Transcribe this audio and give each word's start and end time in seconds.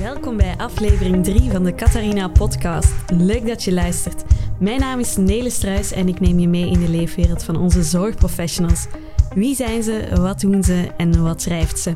Welkom 0.00 0.36
bij 0.36 0.54
aflevering 0.56 1.24
3 1.24 1.50
van 1.50 1.64
de 1.64 1.74
Catharina 1.74 2.28
Podcast. 2.28 2.94
Leuk 3.12 3.46
dat 3.46 3.64
je 3.64 3.72
luistert. 3.72 4.24
Mijn 4.58 4.80
naam 4.80 4.98
is 4.98 5.16
Nele 5.16 5.50
Struis 5.50 5.92
en 5.92 6.08
ik 6.08 6.20
neem 6.20 6.38
je 6.38 6.48
mee 6.48 6.70
in 6.70 6.80
de 6.80 6.88
leefwereld 6.88 7.44
van 7.44 7.56
onze 7.56 7.82
zorgprofessionals. 7.82 8.86
Wie 9.34 9.54
zijn 9.54 9.82
ze, 9.82 10.08
wat 10.14 10.40
doen 10.40 10.62
ze 10.62 10.88
en 10.96 11.22
wat 11.22 11.42
schrijft 11.42 11.78
ze? 11.78 11.94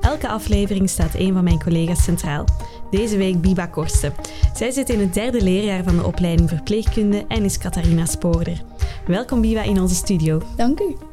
Elke 0.00 0.28
aflevering 0.28 0.90
staat 0.90 1.14
een 1.14 1.32
van 1.32 1.44
mijn 1.44 1.62
collega's 1.62 2.02
centraal. 2.02 2.44
Deze 2.90 3.16
week 3.16 3.40
Biba 3.40 3.66
Korsten. 3.66 4.12
Zij 4.54 4.70
zit 4.70 4.88
in 4.88 5.00
het 5.00 5.14
derde 5.14 5.42
leerjaar 5.42 5.84
van 5.84 5.96
de 5.96 6.04
opleiding 6.04 6.48
verpleegkunde 6.48 7.24
en 7.28 7.44
is 7.44 7.58
Catharina 7.58 8.06
Spoorder. 8.06 8.62
Welkom 9.06 9.40
Biba 9.40 9.62
in 9.62 9.80
onze 9.80 9.94
studio. 9.94 10.42
Dank 10.56 10.80
u. 10.80 11.09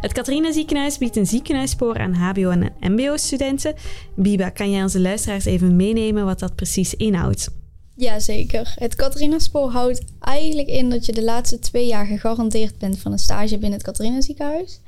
Het 0.00 0.12
Catharina 0.12 0.52
Ziekenhuis 0.52 0.98
biedt 0.98 1.16
een 1.16 1.26
ziekenhuisspoor 1.26 1.98
aan 1.98 2.14
HBO- 2.14 2.50
en 2.50 2.72
MBO-studenten. 2.80 3.74
Biba, 4.14 4.50
kan 4.50 4.70
jij 4.70 4.82
onze 4.82 5.00
luisteraars 5.00 5.44
even 5.44 5.76
meenemen 5.76 6.24
wat 6.24 6.38
dat 6.38 6.54
precies 6.54 6.94
inhoudt? 6.94 7.48
Jazeker. 7.94 8.74
Het 8.74 8.94
Catharina 8.94 9.38
Spoor 9.38 9.70
houdt 9.70 10.02
eigenlijk 10.20 10.68
in 10.68 10.90
dat 10.90 11.06
je 11.06 11.12
de 11.12 11.22
laatste 11.22 11.58
twee 11.58 11.86
jaar 11.86 12.06
gegarandeerd 12.06 12.78
bent 12.78 12.98
van 12.98 13.12
een 13.12 13.18
stage 13.18 13.58
binnen 13.58 13.72
het 13.72 13.82
Catharina 13.82 14.20
Ziekenhuis. 14.20 14.80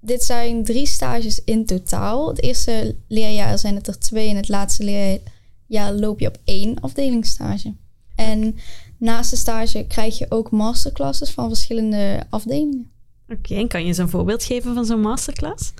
Dit 0.00 0.22
zijn 0.22 0.64
drie 0.64 0.86
stages 0.86 1.44
in 1.44 1.66
totaal. 1.66 2.28
Het 2.28 2.42
eerste 2.42 2.96
leerjaar 3.08 3.58
zijn 3.58 3.74
het 3.74 3.86
er 3.86 3.98
twee 3.98 4.28
en 4.28 4.36
het 4.36 4.48
laatste 4.48 4.84
leerjaar 4.84 5.92
loop 5.92 6.20
je 6.20 6.28
op 6.28 6.38
één 6.44 6.80
afdelingsstage. 6.80 7.74
En 8.14 8.56
naast 8.98 9.30
de 9.30 9.36
stage 9.36 9.84
krijg 9.88 10.18
je 10.18 10.26
ook 10.28 10.50
masterclasses 10.50 11.30
van 11.30 11.48
verschillende 11.48 12.22
afdelingen. 12.30 12.91
Oké, 13.32 13.54
en 13.54 13.68
kan 13.68 13.80
je 13.80 13.86
eens 13.86 13.98
een 13.98 14.08
voorbeeld 14.08 14.44
geven 14.44 14.74
van 14.74 14.84
zo'n 14.84 15.00
masterclass? 15.00 15.72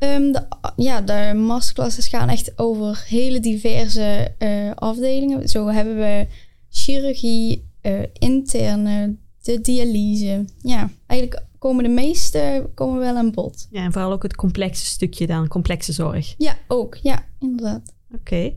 Um, 0.00 0.32
de, 0.32 0.46
ja, 0.76 1.00
de 1.00 1.34
masterclasses 1.34 2.08
gaan 2.08 2.28
echt 2.28 2.58
over 2.58 3.04
hele 3.08 3.40
diverse 3.40 4.34
uh, 4.38 4.70
afdelingen. 4.74 5.48
Zo 5.48 5.66
hebben 5.66 5.96
we 5.96 6.26
chirurgie, 6.68 7.68
uh, 7.82 8.02
interne, 8.12 9.16
de 9.42 9.60
dialyse. 9.60 10.44
Ja, 10.62 10.90
eigenlijk 11.06 11.44
komen 11.58 11.84
de 11.84 11.90
meeste 11.90 12.70
komen 12.74 12.98
wel 12.98 13.16
aan 13.16 13.30
bod. 13.30 13.68
Ja, 13.70 13.84
en 13.84 13.92
vooral 13.92 14.12
ook 14.12 14.22
het 14.22 14.36
complexe 14.36 14.86
stukje 14.86 15.26
dan, 15.26 15.48
complexe 15.48 15.92
zorg. 15.92 16.34
Ja, 16.38 16.56
ook. 16.68 16.98
Ja, 17.02 17.24
inderdaad. 17.38 17.94
Oké. 18.08 18.18
Okay. 18.20 18.56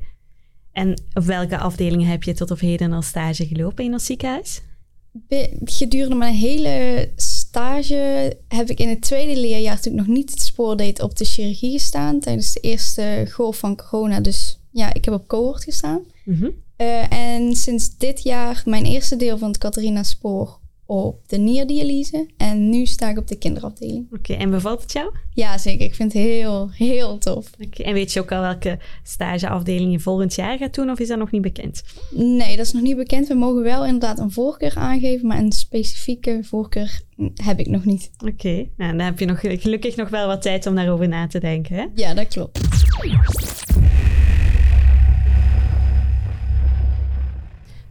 En 0.71 1.01
op 1.13 1.23
welke 1.23 1.57
afdelingen 1.57 2.07
heb 2.07 2.23
je 2.23 2.33
tot 2.33 2.51
op 2.51 2.59
heden 2.59 2.93
al 2.93 3.01
stage 3.01 3.47
gelopen 3.47 3.83
in 3.83 3.93
ons 3.93 4.05
ziekenhuis? 4.05 4.61
Gedurende 5.63 6.15
mijn 6.15 6.35
hele 6.35 7.09
stage 7.49 8.37
heb 8.47 8.69
ik 8.69 8.79
in 8.79 8.89
het 8.89 9.01
tweede 9.01 9.39
leerjaar, 9.39 9.81
toen 9.81 9.91
ik 9.91 9.97
nog 9.97 10.07
niet 10.07 10.29
het 10.29 10.41
spoor 10.41 10.77
deed, 10.77 11.01
op 11.01 11.17
de 11.17 11.25
chirurgie 11.25 11.71
gestaan. 11.71 12.19
Tijdens 12.19 12.53
de 12.53 12.59
eerste 12.59 13.27
golf 13.31 13.57
van 13.57 13.75
corona. 13.75 14.19
Dus 14.19 14.59
ja, 14.71 14.93
ik 14.93 15.05
heb 15.05 15.13
op 15.13 15.27
cohort 15.27 15.63
gestaan. 15.63 16.01
Mm 16.25 16.35
-hmm. 16.35 16.53
uh, 16.77 17.13
en 17.13 17.55
sinds 17.55 17.97
dit 17.97 18.23
jaar 18.23 18.61
mijn 18.65 18.85
eerste 18.85 19.15
deel 19.15 19.37
van 19.37 19.47
het 19.47 19.57
Catharina 19.57 20.03
spoor 20.03 20.58
op 20.89 21.27
de 21.27 21.37
nierdialyse. 21.37 22.27
En 22.37 22.69
nu 22.69 22.85
sta 22.85 23.09
ik 23.09 23.17
op 23.17 23.27
de 23.27 23.35
kinderafdeling. 23.35 24.07
Oké, 24.11 24.33
en 24.33 24.49
bevalt 24.49 24.81
het 24.81 24.91
jou? 24.91 25.13
Ja, 25.33 25.57
zeker. 25.57 25.85
Ik 25.85 25.95
vind 25.95 26.13
het 26.13 26.21
heel, 26.21 26.69
heel 26.71 27.17
tof. 27.17 27.49
Oké, 27.65 27.83
en 27.83 27.93
weet 27.93 28.13
je 28.13 28.19
ook 28.19 28.31
al 28.31 28.41
welke 28.41 28.79
stageafdeling 29.03 29.91
je 29.91 29.99
volgend 29.99 30.35
jaar 30.35 30.57
gaat 30.57 30.75
doen 30.75 30.89
of 30.89 30.99
is 30.99 31.07
dat 31.07 31.17
nog 31.17 31.31
niet 31.31 31.41
bekend? 31.41 31.83
Nee, 32.09 32.57
dat 32.57 32.65
is 32.65 32.73
nog 32.73 32.81
niet 32.81 32.97
bekend. 32.97 33.27
We 33.27 33.33
mogen 33.33 33.63
wel 33.63 33.85
inderdaad 33.85 34.19
een 34.19 34.31
voorkeur 34.31 34.75
aangeven, 34.75 35.27
maar 35.27 35.39
een 35.39 35.51
specifieke 35.51 36.39
voorkeur 36.43 37.01
heb 37.35 37.59
ik 37.59 37.67
nog 37.67 37.85
niet. 37.85 38.11
Oké, 38.25 38.67
nou, 38.77 38.97
dan 38.97 39.05
heb 39.05 39.19
je 39.19 39.25
nog, 39.25 39.39
gelukkig 39.39 39.95
nog 39.95 40.09
wel 40.09 40.27
wat 40.27 40.41
tijd 40.41 40.65
om 40.65 40.75
daarover 40.75 41.07
na 41.07 41.27
te 41.27 41.39
denken. 41.39 41.75
Hè? 41.75 41.85
Ja, 41.95 42.13
dat 42.13 42.27
klopt. 42.27 42.59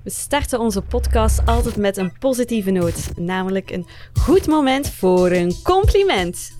We 0.09 0.15
starten 0.15 0.61
onze 0.61 0.83
podcast 0.83 1.47
altijd 1.47 1.77
met 1.77 1.97
een 1.97 2.13
positieve 2.19 2.71
noot, 2.71 3.11
namelijk 3.17 3.71
een 3.71 3.87
goed 4.13 4.47
moment 4.47 4.89
voor 4.89 5.31
een 5.31 5.55
compliment. 5.63 6.51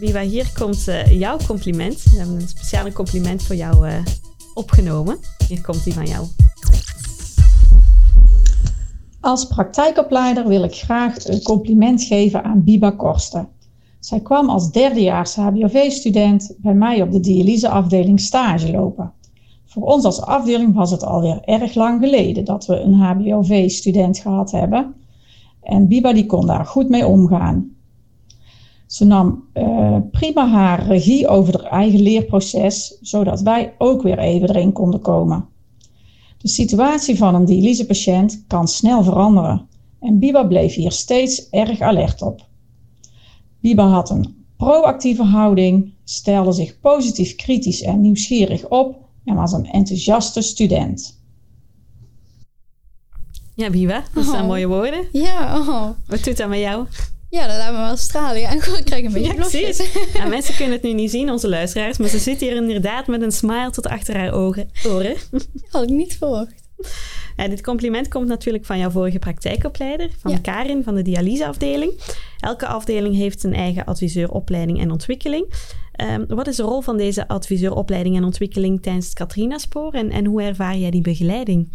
Biba, 0.00 0.20
hier 0.20 0.50
komt 0.58 0.88
uh, 0.88 1.18
jouw 1.18 1.36
compliment. 1.46 2.02
We 2.02 2.16
hebben 2.16 2.34
een 2.34 2.48
speciale 2.48 2.92
compliment 2.92 3.42
voor 3.42 3.56
jou 3.56 3.88
uh, 3.88 3.94
opgenomen. 4.54 5.18
Hier 5.48 5.60
komt 5.60 5.84
die 5.84 5.94
van 5.94 6.06
jou. 6.06 6.26
Als 9.20 9.46
praktijkopleider 9.46 10.48
wil 10.48 10.64
ik 10.64 10.74
graag 10.74 11.28
een 11.28 11.42
compliment 11.42 12.02
geven 12.02 12.44
aan 12.44 12.64
Biba 12.64 12.90
Korsten. 12.90 13.48
Zij 14.00 14.20
kwam 14.20 14.48
als 14.48 14.70
derdejaars 14.70 15.34
HBOV-student 15.34 16.54
bij 16.58 16.74
mij 16.74 17.02
op 17.02 17.12
de 17.12 17.20
dialyseafdeling 17.20 18.20
stage 18.20 18.70
lopen. 18.70 19.12
Voor 19.74 19.82
ons 19.82 20.04
als 20.04 20.20
afdeling 20.20 20.74
was 20.74 20.90
het 20.90 21.04
alweer 21.04 21.40
erg 21.44 21.74
lang 21.74 22.02
geleden 22.02 22.44
dat 22.44 22.66
we 22.66 22.80
een 22.80 22.94
HBOV-student 22.94 24.18
gehad 24.18 24.50
hebben. 24.50 24.94
En 25.62 25.88
Biba 25.88 26.12
die 26.12 26.26
kon 26.26 26.46
daar 26.46 26.66
goed 26.66 26.88
mee 26.88 27.06
omgaan. 27.06 27.76
Ze 28.86 29.04
nam 29.04 29.44
uh, 29.54 29.96
prima 30.10 30.48
haar 30.48 30.86
regie 30.86 31.28
over 31.28 31.62
haar 31.62 31.70
eigen 31.70 32.00
leerproces, 32.00 32.98
zodat 33.00 33.40
wij 33.40 33.74
ook 33.78 34.02
weer 34.02 34.18
even 34.18 34.48
erin 34.48 34.72
konden 34.72 35.00
komen. 35.00 35.48
De 36.38 36.48
situatie 36.48 37.16
van 37.16 37.34
een 37.34 37.44
dialysepatiënt 37.44 38.44
kan 38.46 38.68
snel 38.68 39.02
veranderen 39.02 39.68
en 40.00 40.18
Biba 40.18 40.44
bleef 40.44 40.74
hier 40.74 40.92
steeds 40.92 41.48
erg 41.50 41.80
alert 41.80 42.22
op. 42.22 42.46
Biba 43.60 43.86
had 43.86 44.10
een 44.10 44.44
proactieve 44.56 45.22
houding, 45.22 45.92
stelde 46.04 46.52
zich 46.52 46.80
positief 46.80 47.34
kritisch 47.34 47.82
en 47.82 48.00
nieuwsgierig 48.00 48.68
op 48.68 49.02
en 49.24 49.34
was 49.34 49.52
een 49.52 49.66
enthousiaste 49.66 50.42
student. 50.42 51.22
Ja, 53.54 53.70
Biba, 53.70 54.02
dat 54.14 54.24
zijn 54.24 54.40
oh. 54.40 54.46
mooie 54.46 54.66
woorden. 54.66 55.04
Ja, 55.12 55.58
oh. 55.58 55.88
Wat 56.06 56.24
doet 56.24 56.36
dat 56.36 56.48
met 56.48 56.58
jou? 56.58 56.86
Ja, 57.30 57.46
dat 57.46 57.56
laat 57.56 57.72
me 57.72 57.78
wel 57.78 57.96
stralen. 57.96 58.40
Ja, 58.40 58.52
ik 58.78 58.84
krijg 58.84 59.04
een 59.04 59.12
beetje 59.12 59.34
ja, 59.34 59.34
precies. 59.34 59.90
Ja, 60.14 60.26
mensen 60.26 60.54
kunnen 60.54 60.72
het 60.72 60.82
nu 60.82 60.92
niet 60.92 61.10
zien, 61.10 61.30
onze 61.30 61.48
luisteraars, 61.48 61.98
maar 61.98 62.08
ze 62.08 62.18
zit 62.18 62.40
hier 62.40 62.56
inderdaad 62.56 63.06
met 63.06 63.22
een 63.22 63.32
smile 63.32 63.70
tot 63.70 63.86
achter 63.86 64.16
haar 64.16 64.32
ogen, 64.32 64.70
oren. 64.86 65.16
Had 65.70 65.82
ik 65.82 65.88
niet 65.88 66.16
verwacht. 66.16 66.62
Ja, 67.36 67.48
dit 67.48 67.62
compliment 67.62 68.08
komt 68.08 68.28
natuurlijk 68.28 68.64
van 68.64 68.78
jouw 68.78 68.90
vorige 68.90 69.18
praktijkopleider, 69.18 70.10
van 70.18 70.30
ja. 70.30 70.38
Karin 70.38 70.84
van 70.84 70.94
de 70.94 71.02
dialyseafdeling. 71.02 71.92
Elke 72.38 72.66
afdeling 72.66 73.14
heeft 73.14 73.44
een 73.44 73.54
eigen 73.54 73.84
adviseur 73.84 74.30
opleiding 74.30 74.80
en 74.80 74.90
ontwikkeling. 74.90 75.46
Um, 76.02 76.26
wat 76.26 76.46
is 76.46 76.56
de 76.56 76.62
rol 76.62 76.80
van 76.80 76.96
deze 76.96 77.28
adviseur 77.28 77.74
opleiding 77.74 78.16
en 78.16 78.24
ontwikkeling 78.24 78.82
tijdens 78.82 79.04
het 79.04 79.14
Katrina-spoor 79.14 79.92
en, 79.92 80.10
en 80.10 80.24
hoe 80.24 80.42
ervaar 80.42 80.76
jij 80.76 80.90
die 80.90 81.00
begeleiding? 81.00 81.72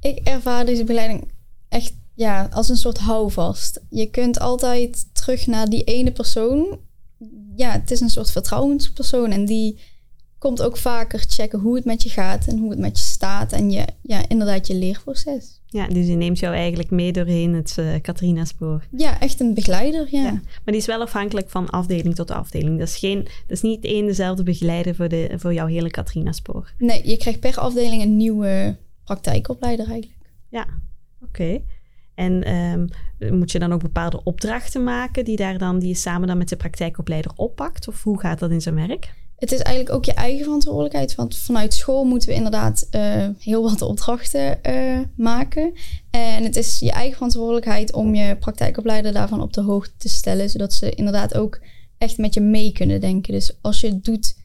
Ik 0.00 0.18
ervaar 0.18 0.66
deze 0.66 0.84
begeleiding 0.84 1.30
echt 1.68 1.94
ja, 2.14 2.48
als 2.52 2.68
een 2.68 2.76
soort 2.76 2.98
houvast. 2.98 3.80
Je 3.90 4.10
kunt 4.10 4.40
altijd 4.40 5.14
terug 5.14 5.46
naar 5.46 5.68
die 5.68 5.84
ene 5.84 6.12
persoon. 6.12 6.78
Ja, 7.56 7.70
het 7.70 7.90
is 7.90 8.00
een 8.00 8.10
soort 8.10 8.30
vertrouwenspersoon 8.30 9.30
en 9.30 9.44
die 9.44 9.78
komt 10.38 10.62
ook 10.62 10.76
vaker 10.76 11.24
checken 11.28 11.58
hoe 11.58 11.74
het 11.74 11.84
met 11.84 12.02
je 12.02 12.08
gaat 12.08 12.46
en 12.46 12.58
hoe 12.58 12.70
het 12.70 12.78
met 12.78 12.98
je 12.98 13.04
staat 13.04 13.52
en 13.52 13.70
je, 13.70 13.84
ja, 14.02 14.28
inderdaad 14.28 14.66
je 14.66 14.74
leerproces. 14.74 15.60
Ja, 15.66 15.86
dus 15.86 16.06
die 16.06 16.16
neemt 16.16 16.38
jou 16.38 16.54
eigenlijk 16.54 16.90
mee 16.90 17.12
doorheen 17.12 17.54
het 17.54 17.76
uh, 17.78 17.94
Katrina-spoor. 18.02 18.86
Ja, 18.90 19.20
echt 19.20 19.40
een 19.40 19.54
begeleider, 19.54 20.06
ja. 20.10 20.22
ja. 20.22 20.30
Maar 20.30 20.62
die 20.64 20.76
is 20.76 20.86
wel 20.86 21.00
afhankelijk 21.00 21.50
van 21.50 21.70
afdeling 21.70 22.14
tot 22.14 22.30
afdeling. 22.30 22.78
Dat 22.78 22.88
is, 22.88 22.96
geen, 22.96 23.22
dat 23.22 23.32
is 23.46 23.62
niet 23.62 23.84
één 23.84 24.06
dezelfde 24.06 24.42
begeleider 24.42 24.94
voor, 24.94 25.08
de, 25.08 25.34
voor 25.36 25.54
jouw 25.54 25.66
hele 25.66 25.90
Katrina-spoor. 25.90 26.72
Nee, 26.78 27.08
je 27.08 27.16
krijgt 27.16 27.40
per 27.40 27.58
afdeling 27.58 28.02
een 28.02 28.16
nieuwe 28.16 28.76
praktijkopleider 29.04 29.90
eigenlijk. 29.90 30.30
Ja, 30.48 30.66
oké. 31.22 31.60
En 32.14 32.54
um, 32.54 32.88
moet 33.38 33.52
je 33.52 33.58
dan 33.58 33.72
ook 33.72 33.82
bepaalde 33.82 34.20
opdrachten 34.24 34.84
maken 34.84 35.24
die, 35.24 35.36
daar 35.36 35.58
dan, 35.58 35.78
die 35.78 35.88
je 35.88 35.94
samen 35.94 36.28
dan 36.28 36.38
met 36.38 36.48
de 36.48 36.56
praktijkopleider 36.56 37.32
oppakt? 37.34 37.88
Of 37.88 38.02
hoe 38.02 38.20
gaat 38.20 38.38
dat 38.38 38.50
in 38.50 38.60
zijn 38.60 38.74
werk? 38.74 39.14
Het 39.36 39.52
is 39.52 39.58
eigenlijk 39.58 39.96
ook 39.96 40.04
je 40.04 40.14
eigen 40.14 40.44
verantwoordelijkheid. 40.44 41.14
Want 41.14 41.36
vanuit 41.36 41.74
school 41.74 42.04
moeten 42.04 42.28
we 42.28 42.34
inderdaad 42.34 42.88
uh, 42.90 43.28
heel 43.38 43.62
wat 43.62 43.82
opdrachten 43.82 44.58
uh, 44.62 45.00
maken. 45.16 45.72
En 46.10 46.44
het 46.44 46.56
is 46.56 46.78
je 46.78 46.90
eigen 46.90 47.14
verantwoordelijkheid 47.14 47.92
om 47.92 48.14
je 48.14 48.36
praktijkopleider 48.36 49.12
daarvan 49.12 49.40
op 49.42 49.52
de 49.52 49.60
hoogte 49.60 49.96
te 49.96 50.08
stellen. 50.08 50.50
Zodat 50.50 50.72
ze 50.72 50.90
inderdaad 50.90 51.34
ook 51.34 51.60
echt 51.98 52.18
met 52.18 52.34
je 52.34 52.40
mee 52.40 52.72
kunnen 52.72 53.00
denken. 53.00 53.32
Dus 53.32 53.58
als 53.60 53.80
je 53.80 53.86
het 53.86 54.04
doet, 54.04 54.36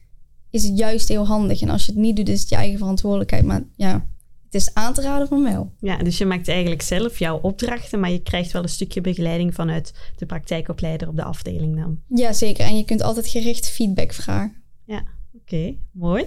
is 0.50 0.64
het 0.64 0.78
juist 0.78 1.08
heel 1.08 1.26
handig. 1.26 1.60
En 1.60 1.68
als 1.68 1.86
je 1.86 1.92
het 1.92 2.00
niet 2.00 2.16
doet, 2.16 2.28
is 2.28 2.40
het 2.40 2.48
je 2.48 2.56
eigen 2.56 2.78
verantwoordelijkheid. 2.78 3.44
Maar 3.44 3.64
ja, 3.76 4.06
het 4.44 4.54
is 4.54 4.74
aan 4.74 4.94
te 4.94 5.02
raden 5.02 5.28
van 5.28 5.42
wel. 5.42 5.72
Ja, 5.78 5.96
dus 5.96 6.18
je 6.18 6.26
maakt 6.26 6.48
eigenlijk 6.48 6.82
zelf 6.82 7.18
jouw 7.18 7.38
opdrachten, 7.38 8.00
maar 8.00 8.10
je 8.10 8.22
krijgt 8.22 8.52
wel 8.52 8.62
een 8.62 8.68
stukje 8.68 9.00
begeleiding 9.00 9.54
vanuit 9.54 9.92
de 10.16 10.26
praktijkopleider 10.26 11.08
op 11.08 11.16
de 11.16 11.24
afdeling 11.24 11.76
dan. 11.76 12.00
Ja, 12.08 12.32
zeker. 12.32 12.64
En 12.64 12.76
je 12.76 12.84
kunt 12.84 13.02
altijd 13.02 13.28
gericht 13.28 13.68
feedback 13.68 14.12
vragen. 14.12 14.61
Ja, 14.84 15.04
oké, 15.34 15.74
mooi. 15.90 16.24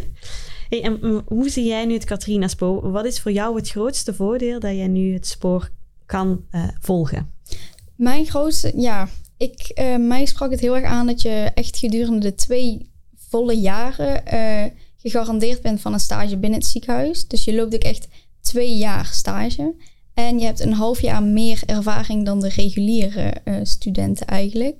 Hey, 0.69 0.83
en 0.83 1.23
hoe 1.27 1.49
zie 1.49 1.65
jij 1.65 1.85
nu 1.85 1.93
het 1.93 2.03
Katrina-spoor? 2.03 2.91
Wat 2.91 3.05
is 3.05 3.21
voor 3.21 3.31
jou 3.31 3.55
het 3.55 3.69
grootste 3.69 4.13
voordeel 4.13 4.59
dat 4.59 4.75
jij 4.75 4.87
nu 4.87 5.13
het 5.13 5.27
spoor 5.27 5.69
kan 6.05 6.45
uh, 6.51 6.67
volgen? 6.79 7.31
Mijn 7.95 8.25
grootste, 8.25 8.73
ja, 8.75 9.09
ik, 9.37 9.71
uh, 9.79 9.97
mij 9.97 10.25
sprak 10.25 10.51
het 10.51 10.59
heel 10.59 10.75
erg 10.75 10.85
aan 10.85 11.07
dat 11.07 11.21
je 11.21 11.51
echt 11.53 11.77
gedurende 11.77 12.19
de 12.19 12.35
twee 12.35 12.91
volle 13.15 13.59
jaren 13.59 14.23
uh, 14.33 14.71
gegarandeerd 14.97 15.61
bent 15.61 15.81
van 15.81 15.93
een 15.93 15.99
stage 15.99 16.37
binnen 16.37 16.59
het 16.59 16.67
ziekenhuis. 16.67 17.27
Dus 17.27 17.43
je 17.43 17.55
loopt 17.55 17.75
ook 17.75 17.81
echt 17.81 18.07
twee 18.41 18.77
jaar 18.77 19.05
stage. 19.05 19.75
En 20.13 20.39
je 20.39 20.45
hebt 20.45 20.59
een 20.59 20.73
half 20.73 21.01
jaar 21.01 21.23
meer 21.23 21.61
ervaring 21.65 22.25
dan 22.25 22.39
de 22.39 22.49
reguliere 22.49 23.21
eh, 23.21 23.55
studenten 23.63 24.27
eigenlijk. 24.27 24.79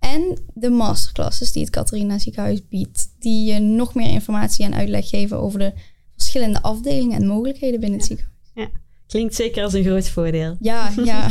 En 0.00 0.38
de 0.54 0.70
masterclasses 0.70 1.52
die 1.52 1.62
het 1.62 1.70
Catharina 1.70 2.18
ziekenhuis 2.18 2.68
biedt. 2.68 3.08
Die 3.18 3.52
je 3.52 3.58
nog 3.58 3.94
meer 3.94 4.10
informatie 4.10 4.64
en 4.64 4.74
uitleg 4.74 5.08
geven 5.08 5.38
over 5.38 5.58
de 5.58 5.72
verschillende 6.16 6.62
afdelingen 6.62 7.16
en 7.20 7.26
mogelijkheden 7.26 7.80
binnen 7.80 7.98
het 7.98 8.08
ziekenhuis. 8.08 8.38
Ja, 8.54 8.68
klinkt 9.06 9.34
zeker 9.34 9.62
als 9.62 9.72
een 9.72 9.84
groot 9.84 10.08
voordeel. 10.08 10.56
Ja, 10.60 10.92
ja. 11.04 11.28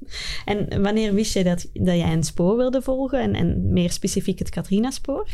en 0.44 0.82
wanneer 0.82 1.14
wist 1.14 1.34
je 1.34 1.44
dat, 1.44 1.66
dat 1.72 1.96
jij 1.96 2.12
een 2.12 2.24
spoor 2.24 2.56
wilde 2.56 2.82
volgen 2.82 3.20
en, 3.20 3.34
en 3.34 3.72
meer 3.72 3.90
specifiek 3.92 4.38
het 4.38 4.50
Catharina-spoor? 4.50 5.28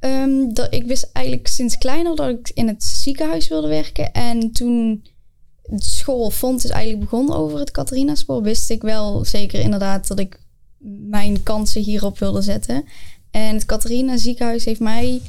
Um, 0.00 0.54
dat, 0.54 0.74
ik 0.74 0.86
wist 0.86 1.10
eigenlijk 1.12 1.46
sinds 1.46 1.78
kleiner 1.78 2.16
dat 2.16 2.28
ik 2.28 2.50
in 2.54 2.68
het 2.68 2.84
ziekenhuis 2.84 3.48
wilde 3.48 3.68
werken. 3.68 4.12
En 4.12 4.52
toen 4.52 5.04
school 5.76 6.30
vond 6.30 6.64
is 6.64 6.70
eigenlijk 6.70 7.10
begon 7.10 7.32
over 7.32 7.58
het 7.58 7.70
Catharina-spoor, 7.70 8.42
wist 8.42 8.70
ik 8.70 8.82
wel 8.82 9.24
zeker 9.24 9.60
inderdaad 9.60 10.08
dat 10.08 10.18
ik 10.18 10.40
mijn 11.08 11.42
kansen 11.42 11.82
hierop 11.82 12.18
wilde 12.18 12.42
zetten. 12.42 12.84
En 13.30 13.54
het 13.54 13.66
Catharina 13.66 14.16
ziekenhuis 14.16 14.64
heeft 14.64 14.80
mij 14.80 15.20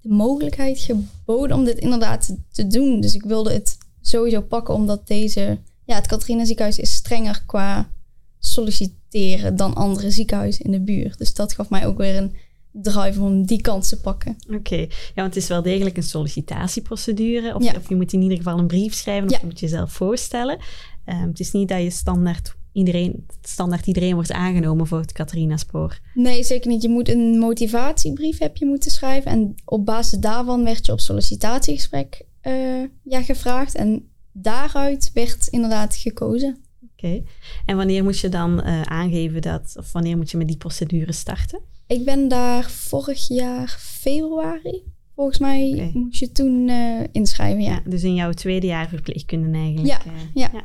de 0.00 0.08
mogelijkheid 0.08 0.78
geboden 0.78 1.56
om 1.56 1.64
dit 1.64 1.78
inderdaad 1.78 2.36
te 2.52 2.66
doen. 2.66 3.00
Dus 3.00 3.14
ik 3.14 3.22
wilde 3.22 3.52
het 3.52 3.78
sowieso 4.00 4.40
pakken 4.40 4.74
omdat 4.74 5.06
deze... 5.06 5.58
Ja, 5.84 5.94
het 5.94 6.06
Catharina 6.06 6.44
ziekenhuis 6.44 6.78
is 6.78 6.94
strenger 6.94 7.42
qua 7.46 7.90
solliciteren 8.38 9.56
dan 9.56 9.74
andere 9.74 10.10
ziekenhuizen 10.10 10.64
in 10.64 10.70
de 10.70 10.80
buurt. 10.80 11.18
Dus 11.18 11.34
dat 11.34 11.52
gaf 11.52 11.70
mij 11.70 11.86
ook 11.86 11.98
weer 11.98 12.16
een 12.16 12.34
drive 12.72 13.22
om 13.22 13.46
die 13.46 13.60
kans 13.60 13.88
te 13.88 14.00
pakken. 14.00 14.36
Oké, 14.54 14.76
ja, 14.76 14.88
want 15.14 15.34
het 15.34 15.42
is 15.42 15.48
wel 15.48 15.62
degelijk 15.62 15.96
een 15.96 16.02
sollicitatieprocedure. 16.02 17.54
Of, 17.54 17.76
of, 17.76 17.88
je 17.88 17.96
moet 17.96 18.12
in 18.12 18.22
ieder 18.22 18.36
geval 18.36 18.58
een 18.58 18.66
brief 18.66 18.94
schrijven 18.94 19.28
of 19.30 19.40
je 19.40 19.46
moet 19.46 19.60
jezelf 19.60 19.92
voorstellen. 19.92 20.58
Um, 21.06 21.28
het 21.28 21.40
is 21.40 21.52
niet 21.52 21.68
dat 21.68 21.82
je 21.82 21.90
standaard 21.90 22.56
iedereen, 22.72 23.26
standaard 23.42 23.86
iedereen 23.86 24.14
wordt 24.14 24.32
aangenomen 24.32 24.86
voor 24.86 24.98
het 24.98 25.12
Catharina-spoor. 25.12 26.00
Nee, 26.14 26.44
zeker 26.44 26.70
niet. 26.70 26.82
Je 26.82 26.88
moet 26.88 27.08
een 27.08 27.38
motivatiebrief 27.38 28.38
heb 28.38 28.56
je 28.56 28.66
moeten 28.66 28.90
schrijven. 28.90 29.30
En 29.30 29.54
op 29.64 29.84
basis 29.84 30.18
daarvan 30.18 30.64
werd 30.64 30.86
je 30.86 30.92
op 30.92 31.00
sollicitatiegesprek 31.00 32.24
uh, 32.42 32.84
ja, 33.02 33.22
gevraagd. 33.22 33.74
En 33.74 34.08
daaruit 34.32 35.10
werd 35.14 35.46
inderdaad 35.46 35.96
gekozen. 35.96 36.56
Oké. 36.92 37.22
En 37.66 37.76
wanneer 37.76 38.04
moet 38.04 38.18
je 38.18 38.28
dan 38.28 38.60
uh, 38.64 38.82
aangeven 38.82 39.42
dat, 39.42 39.74
of 39.78 39.92
wanneer 39.92 40.16
moet 40.16 40.30
je 40.30 40.36
met 40.36 40.48
die 40.48 40.56
procedure 40.56 41.12
starten? 41.12 41.60
Ik 41.86 42.04
ben 42.04 42.28
daar 42.28 42.70
vorig 42.70 43.28
jaar 43.28 43.76
februari. 43.78 44.82
Volgens 45.14 45.38
mij 45.38 45.72
okay. 45.74 45.90
moest 45.94 46.18
je 46.20 46.32
toen 46.32 46.68
uh, 46.68 47.00
inschrijven, 47.12 47.62
ja. 47.62 47.70
ja. 47.70 47.90
Dus 47.90 48.02
in 48.02 48.14
jouw 48.14 48.32
tweede 48.32 48.66
jaar 48.66 48.88
verpleegkunde 48.88 49.58
eigenlijk. 49.58 50.04
Ja, 50.04 50.12
ja. 50.34 50.50
ja. 50.52 50.64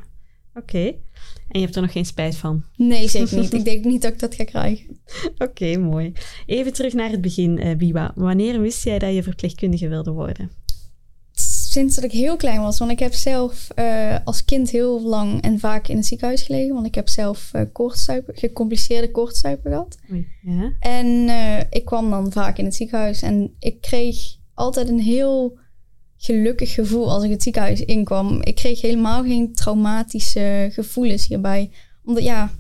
Oké. 0.55 0.95
En 1.47 1.59
je 1.59 1.65
hebt 1.65 1.75
er 1.75 1.81
nog 1.81 1.91
geen 1.91 2.05
spijt 2.05 2.35
van? 2.35 2.63
Nee, 2.75 3.07
zeker 3.07 3.39
niet. 3.39 3.53
ik 3.59 3.65
denk 3.65 3.85
niet 3.85 4.01
dat 4.01 4.13
ik 4.13 4.19
dat 4.19 4.35
ga 4.35 4.43
krijgen. 4.43 4.99
Oké, 5.37 5.77
mooi. 5.77 6.13
Even 6.45 6.73
terug 6.73 6.93
naar 6.93 7.09
het 7.09 7.21
begin, 7.21 7.67
uh, 7.67 7.75
Biwa. 7.75 8.11
Wanneer 8.15 8.61
wist 8.61 8.83
jij 8.83 8.99
dat 8.99 9.13
je 9.13 9.23
verpleegkundige 9.23 9.87
wilde 9.87 10.11
worden? 10.11 10.51
Sinds 11.69 11.95
dat 11.95 12.03
ik 12.03 12.11
heel 12.11 12.35
klein 12.35 12.61
was. 12.61 12.79
Want 12.79 12.91
ik 12.91 12.99
heb 12.99 13.13
zelf 13.13 13.67
uh, 13.75 14.17
als 14.23 14.45
kind 14.45 14.69
heel 14.69 15.01
lang 15.01 15.41
en 15.41 15.59
vaak 15.59 15.87
in 15.87 15.97
het 15.97 16.05
ziekenhuis 16.05 16.41
gelegen. 16.41 16.73
Want 16.73 16.85
ik 16.85 16.95
heb 16.95 17.09
zelf 17.09 17.51
uh, 17.55 18.19
gecompliceerde 18.27 19.11
koortszuipen 19.11 19.71
gehad. 19.71 19.97
Oei, 20.11 20.27
ja. 20.41 20.73
En 20.79 21.29
ik 21.69 21.85
kwam 21.85 22.09
dan 22.09 22.31
vaak 22.31 22.57
in 22.57 22.65
het 22.65 22.75
ziekenhuis. 22.75 23.21
En 23.21 23.55
ik 23.59 23.81
kreeg 23.81 24.17
altijd 24.53 24.89
een 24.89 24.99
heel 24.99 25.57
gelukkig 26.23 26.73
gevoel 26.73 27.11
als 27.11 27.23
ik 27.23 27.29
het 27.29 27.43
ziekenhuis 27.43 27.81
inkwam. 27.81 28.41
Ik 28.41 28.55
kreeg 28.55 28.81
helemaal 28.81 29.23
geen 29.23 29.53
traumatische 29.53 30.69
gevoelens 30.71 31.27
hierbij. 31.27 31.71
Omdat 32.03 32.23
ja, 32.23 32.51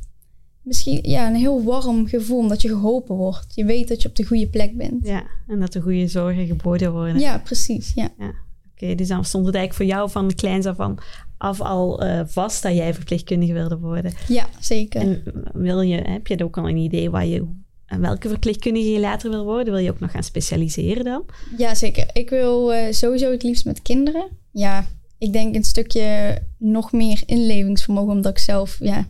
misschien 0.61 0.99
ja, 1.01 1.27
een 1.27 1.35
heel 1.35 1.63
warm 1.63 2.07
gevoel 2.07 2.37
omdat 2.37 2.61
je 2.61 2.67
geholpen 2.67 3.15
wordt. 3.15 3.55
Je 3.55 3.65
weet 3.65 3.87
dat 3.87 4.01
je 4.01 4.07
op 4.07 4.15
de 4.15 4.25
goede 4.25 4.47
plek 4.47 4.77
bent. 4.77 5.07
Ja, 5.07 5.23
en 5.47 5.59
dat 5.59 5.73
de 5.73 5.81
goede 5.81 6.07
zorgen 6.07 6.47
geboden 6.47 6.91
worden. 6.91 7.19
Ja, 7.19 7.37
precies. 7.37 7.91
Ja. 7.95 8.09
ja. 8.17 8.33
Oké, 8.71 8.95
dus 8.95 9.07
dan 9.07 9.25
stond 9.25 9.45
het 9.45 9.55
eigenlijk 9.55 9.89
voor 9.89 9.97
jou 9.99 10.11
van 10.11 10.27
de 10.27 10.35
kleins 10.35 10.65
af 10.65 10.75
van 10.75 10.99
af 11.37 11.61
al 11.61 12.05
uh, 12.05 12.21
vast 12.25 12.63
dat 12.63 12.75
jij 12.75 12.93
verpleegkundige 12.93 13.53
wilde 13.53 13.77
worden. 13.77 14.13
Ja, 14.27 14.47
zeker. 14.59 15.01
En 15.01 15.23
wil 15.53 15.81
je, 15.81 15.95
heb 15.95 16.27
je 16.27 16.43
ook 16.43 16.57
al 16.57 16.69
een 16.69 16.77
idee 16.77 17.09
waar 17.09 17.25
je 17.25 17.47
en 17.93 18.01
welke 18.01 18.29
verpleegkundige 18.29 18.91
je 18.91 18.99
later 18.99 19.29
wil 19.29 19.43
worden? 19.43 19.73
Wil 19.73 19.83
je 19.83 19.91
ook 19.91 19.99
nog 19.99 20.11
gaan 20.11 20.23
specialiseren 20.23 21.03
dan? 21.03 21.25
Ja, 21.57 21.75
zeker. 21.75 22.09
Ik 22.13 22.29
wil 22.29 22.73
uh, 22.73 22.91
sowieso 22.91 23.31
het 23.31 23.43
liefst 23.43 23.65
met 23.65 23.81
kinderen. 23.81 24.27
Ja, 24.51 24.85
ik 25.17 25.33
denk 25.33 25.55
een 25.55 25.63
stukje 25.63 26.37
nog 26.57 26.91
meer 26.91 27.21
inlevingsvermogen, 27.25 28.11
omdat 28.11 28.31
ik 28.31 28.37
zelf, 28.37 28.77
ja, 28.79 29.07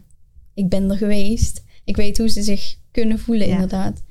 ik 0.54 0.70
ben 0.70 0.90
er 0.90 0.98
geweest. 0.98 1.64
Ik 1.84 1.96
weet 1.96 2.18
hoe 2.18 2.30
ze 2.30 2.42
zich 2.42 2.76
kunnen 2.92 3.20
voelen, 3.20 3.48
inderdaad. 3.48 4.04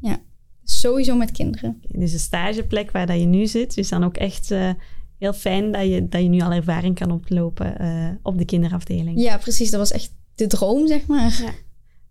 Ja, 0.00 0.20
sowieso 0.64 1.16
met 1.16 1.30
kinderen. 1.30 1.82
Dus 1.88 2.12
de 2.12 2.18
stageplek 2.18 2.90
waar 2.90 3.06
dat 3.06 3.20
je 3.20 3.26
nu 3.26 3.46
zit, 3.46 3.76
is 3.76 3.88
dan 3.88 4.04
ook 4.04 4.16
echt 4.16 4.50
uh, 4.50 4.70
heel 5.18 5.32
fijn 5.32 5.72
dat 5.72 5.82
je, 5.82 6.08
dat 6.08 6.22
je 6.22 6.28
nu 6.28 6.40
al 6.40 6.52
ervaring 6.52 6.94
kan 6.94 7.10
oplopen 7.10 7.74
uh, 7.80 8.10
op 8.22 8.38
de 8.38 8.44
kinderafdeling. 8.44 9.20
Ja, 9.20 9.36
precies. 9.36 9.70
Dat 9.70 9.80
was 9.80 9.92
echt 9.92 10.10
de 10.34 10.46
droom, 10.46 10.86
zeg 10.86 11.06
maar. 11.06 11.40
Ja. 11.42 11.52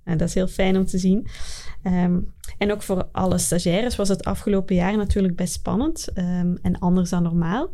Nou, 0.08 0.20
dat 0.20 0.28
is 0.28 0.34
heel 0.34 0.48
fijn 0.48 0.78
om 0.78 0.86
te 0.86 0.98
zien. 0.98 1.28
Um, 1.84 2.34
en 2.58 2.72
ook 2.72 2.82
voor 2.82 3.10
alle 3.12 3.38
stagiaires 3.38 3.96
was 3.96 4.10
het 4.10 4.24
afgelopen 4.24 4.76
jaar 4.76 4.98
natuurlijk 4.98 5.36
best 5.36 5.54
spannend 5.54 6.08
um, 6.16 6.58
en 6.62 6.80
anders 6.80 7.10
dan 7.10 7.24
normaal. 7.24 7.70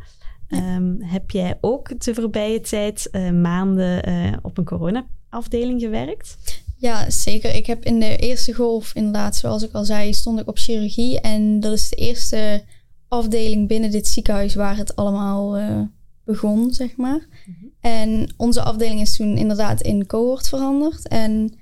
Um, 0.49 0.97
heb 1.01 1.31
jij 1.31 1.57
ook 1.61 2.03
de 2.03 2.13
voorbije 2.13 2.61
tijd 2.61 3.09
uh, 3.11 3.31
maanden 3.31 4.09
uh, 4.09 4.33
op 4.41 4.57
een 4.57 4.65
corona-afdeling 4.65 5.81
gewerkt? 5.81 6.61
Ja, 6.77 7.09
zeker. 7.09 7.55
Ik 7.55 7.65
heb 7.65 7.85
in 7.85 7.99
de 7.99 8.17
eerste 8.17 8.53
golf, 8.53 8.95
inderdaad, 8.95 9.35
zoals 9.35 9.63
ik 9.63 9.73
al 9.73 9.85
zei, 9.85 10.13
stond 10.13 10.39
ik 10.39 10.47
op 10.47 10.57
chirurgie. 10.57 11.21
En 11.21 11.59
dat 11.59 11.73
is 11.73 11.89
de 11.89 11.95
eerste 11.95 12.63
afdeling 13.07 13.67
binnen 13.67 13.91
dit 13.91 14.07
ziekenhuis 14.07 14.55
waar 14.55 14.77
het 14.77 14.95
allemaal 14.95 15.59
uh, 15.59 15.81
begon, 16.23 16.73
zeg 16.73 16.95
maar. 16.95 17.27
Mm 17.45 17.55
-hmm. 17.59 17.71
En 17.79 18.33
onze 18.37 18.61
afdeling 18.61 19.01
is 19.01 19.15
toen 19.15 19.37
inderdaad 19.37 19.81
in 19.81 20.05
cohort 20.05 20.49
veranderd. 20.49 21.07
En 21.07 21.53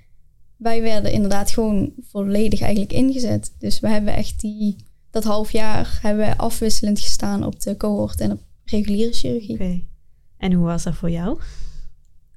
wij 0.61 0.81
werden 0.81 1.11
inderdaad 1.11 1.51
gewoon 1.51 1.93
volledig 2.07 2.61
eigenlijk 2.61 2.93
ingezet. 2.93 3.53
Dus 3.57 3.79
we 3.79 3.87
hebben 3.89 4.15
echt 4.15 4.41
die, 4.41 4.75
dat 5.09 5.23
half 5.23 5.51
jaar 5.51 5.99
hebben 6.01 6.25
we 6.25 6.37
afwisselend 6.37 6.99
gestaan 6.99 7.45
op 7.45 7.61
de 7.61 7.77
cohort 7.77 8.19
en 8.19 8.31
op 8.31 8.39
reguliere 8.65 9.13
chirurgie. 9.13 9.53
Okay. 9.53 9.87
En 10.37 10.53
hoe 10.53 10.65
was 10.65 10.83
dat 10.83 10.95
voor 10.95 11.09
jou? 11.09 11.39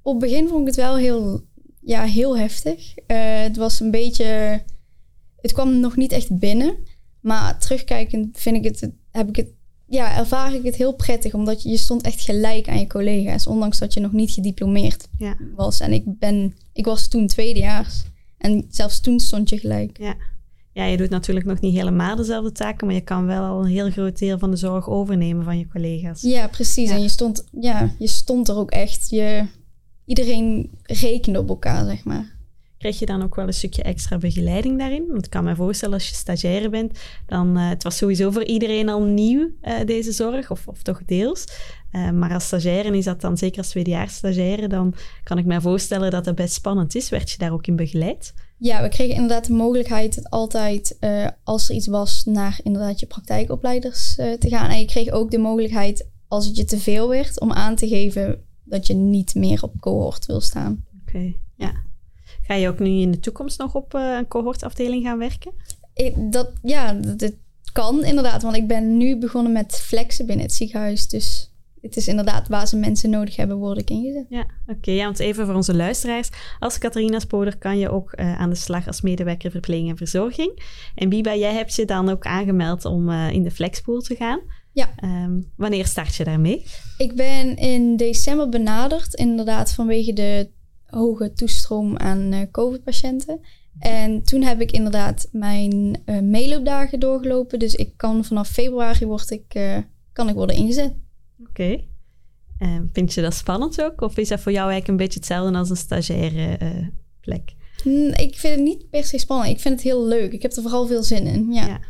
Op 0.02 0.20
het 0.20 0.30
begin 0.30 0.48
vond 0.48 0.60
ik 0.60 0.66
het 0.66 0.76
wel 0.76 0.96
heel, 0.96 1.44
ja, 1.80 2.02
heel 2.02 2.38
heftig. 2.38 2.94
Uh, 2.96 3.40
het 3.40 3.56
was 3.56 3.80
een 3.80 3.90
beetje, 3.90 4.60
het 5.40 5.52
kwam 5.52 5.80
nog 5.80 5.96
niet 5.96 6.12
echt 6.12 6.38
binnen. 6.38 6.76
Maar 7.20 7.58
terugkijkend 7.58 8.38
vind 8.38 8.56
ik 8.56 8.64
het, 8.64 8.90
heb 9.10 9.28
ik 9.28 9.36
het, 9.36 9.48
ja, 9.86 10.16
ervaar 10.16 10.54
ik 10.54 10.62
het 10.64 10.76
heel 10.76 10.94
prettig. 10.94 11.34
Omdat 11.34 11.62
je, 11.62 11.68
je 11.68 11.76
stond 11.76 12.02
echt 12.02 12.20
gelijk 12.20 12.68
aan 12.68 12.78
je 12.78 12.86
collega's. 12.86 13.46
Ondanks 13.46 13.78
dat 13.78 13.94
je 13.94 14.00
nog 14.00 14.12
niet 14.12 14.30
gediplomeerd 14.30 15.08
ja. 15.18 15.36
was. 15.56 15.80
En 15.80 15.92
ik 15.92 16.18
ben, 16.18 16.54
ik 16.72 16.84
was 16.84 17.08
toen 17.08 17.26
tweedejaars. 17.26 18.04
En 18.44 18.64
zelfs 18.68 19.00
toen 19.00 19.20
stond 19.20 19.48
je 19.48 19.58
gelijk. 19.58 19.98
Ja. 19.98 20.14
ja, 20.72 20.84
je 20.84 20.96
doet 20.96 21.10
natuurlijk 21.10 21.46
nog 21.46 21.60
niet 21.60 21.74
helemaal 21.74 22.16
dezelfde 22.16 22.52
taken, 22.52 22.86
maar 22.86 22.94
je 22.94 23.00
kan 23.00 23.26
wel 23.26 23.44
al 23.44 23.60
een 23.60 23.70
heel 23.70 23.90
groot 23.90 24.18
deel 24.18 24.38
van 24.38 24.50
de 24.50 24.56
zorg 24.56 24.88
overnemen 24.88 25.44
van 25.44 25.58
je 25.58 25.68
collega's. 25.68 26.22
Ja, 26.22 26.48
precies. 26.48 26.88
Ja. 26.88 26.94
En 26.94 27.02
je 27.02 27.08
stond, 27.08 27.44
ja, 27.60 27.94
je 27.98 28.06
stond 28.06 28.48
er 28.48 28.56
ook 28.56 28.70
echt. 28.70 29.10
Je, 29.10 29.46
iedereen 30.04 30.70
rekende 30.82 31.38
op 31.38 31.48
elkaar, 31.48 31.84
zeg 31.84 32.04
maar. 32.04 32.33
Krijg 32.84 32.98
je 32.98 33.06
dan 33.06 33.22
ook 33.22 33.34
wel 33.34 33.46
een 33.46 33.52
stukje 33.52 33.82
extra 33.82 34.18
begeleiding 34.18 34.78
daarin? 34.78 35.06
Want 35.10 35.24
ik 35.24 35.30
kan 35.30 35.44
me 35.44 35.54
voorstellen, 35.54 35.94
als 35.94 36.08
je 36.08 36.14
stagiaire 36.14 36.68
bent, 36.68 36.98
dan 37.26 37.58
uh, 37.58 37.68
het 37.68 37.82
was 37.82 37.96
sowieso 37.96 38.30
voor 38.30 38.44
iedereen 38.44 38.88
al 38.88 39.02
nieuw, 39.02 39.50
uh, 39.62 39.74
deze 39.84 40.12
zorg, 40.12 40.50
of, 40.50 40.68
of 40.68 40.82
toch 40.82 41.04
deels. 41.04 41.44
Uh, 41.92 42.10
maar 42.10 42.32
als 42.32 42.44
stagiaire 42.44 42.96
is 42.96 43.04
dat 43.04 43.20
dan, 43.20 43.36
zeker 43.36 43.58
als 43.58 43.68
tweedejaars 43.68 44.14
stagiaire, 44.14 44.68
dan 44.68 44.94
kan 45.22 45.38
ik 45.38 45.44
me 45.44 45.60
voorstellen 45.60 46.10
dat 46.10 46.26
het 46.26 46.34
best 46.34 46.54
spannend 46.54 46.94
is. 46.94 47.08
Werd 47.08 47.30
je 47.30 47.38
daar 47.38 47.52
ook 47.52 47.66
in 47.66 47.76
begeleid? 47.76 48.34
Ja, 48.58 48.82
we 48.82 48.88
kregen 48.88 49.14
inderdaad 49.14 49.46
de 49.46 49.52
mogelijkheid 49.52 50.30
altijd, 50.30 50.98
als 51.44 51.68
er 51.68 51.74
iets 51.74 51.86
was, 51.86 52.24
naar 52.24 52.60
inderdaad 52.62 53.00
je 53.00 53.06
praktijkopleiders 53.06 54.14
te 54.14 54.48
gaan. 54.48 54.70
En 54.70 54.78
je 54.78 54.86
kreeg 54.86 55.10
ook 55.10 55.30
de 55.30 55.38
mogelijkheid, 55.38 56.08
als 56.28 56.46
het 56.46 56.56
je 56.56 56.64
te 56.64 56.78
veel 56.78 57.08
werd, 57.08 57.40
om 57.40 57.52
aan 57.52 57.76
te 57.76 57.88
geven 57.88 58.44
dat 58.64 58.86
je 58.86 58.94
niet 58.94 59.34
meer 59.34 59.62
op 59.62 59.80
cohort 59.80 60.26
wil 60.26 60.40
staan. 60.40 60.84
Oké, 61.00 61.16
okay, 61.16 61.40
ja. 61.54 61.72
Ga 62.46 62.54
je 62.54 62.68
ook 62.68 62.78
nu 62.78 62.88
in 62.88 63.10
de 63.10 63.20
toekomst 63.20 63.58
nog 63.58 63.74
op 63.74 63.94
uh, 63.94 64.16
een 64.16 64.28
cohortafdeling 64.28 65.04
gaan 65.04 65.18
werken? 65.18 65.52
Ik, 65.94 66.32
dat, 66.32 66.52
ja, 66.62 66.92
dat, 66.92 67.18
dat, 67.18 67.32
kan 67.72 68.04
inderdaad. 68.04 68.42
Want 68.42 68.56
ik 68.56 68.66
ben 68.66 68.96
nu 68.96 69.18
begonnen 69.18 69.52
met 69.52 69.76
flexen 69.76 70.26
binnen 70.26 70.44
het 70.44 70.54
ziekenhuis. 70.54 71.08
Dus 71.08 71.52
het 71.80 71.96
is 71.96 72.08
inderdaad 72.08 72.48
waar 72.48 72.68
ze 72.68 72.76
mensen 72.76 73.10
nodig 73.10 73.36
hebben, 73.36 73.56
word 73.56 73.78
ik 73.78 73.90
ingezet. 73.90 74.26
Ja, 74.28 74.46
oké. 74.66 74.90
ja, 74.90 75.04
want 75.04 75.18
even 75.18 75.46
voor 75.46 75.54
onze 75.54 75.74
luisteraars. 75.74 76.30
Als 76.58 76.78
Catharina 76.78 77.18
Spoder 77.18 77.58
kan 77.58 77.78
je 77.78 77.90
ook 77.90 78.12
uh, 78.20 78.40
aan 78.40 78.50
de 78.50 78.56
slag 78.56 78.86
als 78.86 79.00
medewerker 79.00 79.50
verpleging 79.50 79.88
en 79.88 79.96
verzorging. 79.96 80.62
En 80.94 81.08
Biba, 81.08 81.34
jij 81.34 81.52
hebt 81.52 81.74
je 81.74 81.84
dan 81.84 82.08
ook 82.08 82.24
aangemeld 82.24 82.84
om 82.84 83.08
uh, 83.08 83.30
in 83.30 83.42
de 83.42 83.50
flexpool 83.50 84.00
te 84.00 84.14
gaan. 84.14 84.40
Ja. 84.72 84.88
Um, 85.04 85.52
wanneer 85.56 85.86
start 85.86 86.14
je 86.14 86.24
daarmee? 86.24 86.64
Ik 86.98 87.14
ben 87.14 87.56
in 87.56 87.96
december 87.96 88.48
benaderd, 88.48 89.14
inderdaad 89.14 89.72
vanwege 89.72 90.12
de 90.12 90.50
hoge 90.94 91.32
toestroom 91.32 91.96
aan 91.96 92.32
uh, 92.32 92.40
COVID-patiënten. 92.50 93.40
En 93.78 94.22
toen 94.22 94.42
heb 94.42 94.60
ik 94.60 94.70
inderdaad 94.70 95.28
mijn 95.32 96.02
uh, 96.06 96.20
meeloopdagen 96.20 97.00
doorgelopen. 97.00 97.58
Dus 97.58 97.74
ik 97.74 97.92
kan 97.96 98.24
vanaf 98.24 98.48
februari 98.48 99.06
word 99.06 99.30
ik, 99.30 99.54
uh, 99.54 99.78
kan 100.12 100.28
ik 100.28 100.34
worden 100.34 100.56
ingezet. 100.56 100.94
Oké. 101.40 101.50
Okay. 101.50 101.88
Uh, 102.58 102.80
vind 102.92 103.14
je 103.14 103.20
dat 103.20 103.34
spannend 103.34 103.82
ook? 103.82 104.00
Of 104.00 104.16
is 104.16 104.28
dat 104.28 104.40
voor 104.40 104.52
jou 104.52 104.70
eigenlijk 104.70 104.88
een 104.88 105.06
beetje 105.06 105.18
hetzelfde 105.18 105.58
als 105.58 105.70
een 105.70 105.76
stagiaire 105.76 106.58
plek? 107.20 107.54
Mm, 107.84 108.12
ik 108.12 108.34
vind 108.36 108.54
het 108.54 108.64
niet 108.64 108.90
per 108.90 109.04
se 109.04 109.18
spannend. 109.18 109.50
Ik 109.50 109.60
vind 109.60 109.74
het 109.74 109.82
heel 109.82 110.06
leuk. 110.06 110.32
Ik 110.32 110.42
heb 110.42 110.52
er 110.52 110.62
vooral 110.62 110.86
veel 110.86 111.02
zin 111.02 111.26
in. 111.26 111.52
Ja. 111.52 111.66
ja 111.66 111.80